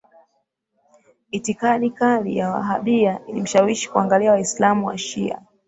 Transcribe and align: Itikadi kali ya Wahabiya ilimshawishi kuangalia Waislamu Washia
Itikadi 1.31 1.89
kali 1.89 2.37
ya 2.37 2.51
Wahabiya 2.51 3.21
ilimshawishi 3.27 3.89
kuangalia 3.89 4.31
Waislamu 4.31 4.87
Washia 4.87 5.41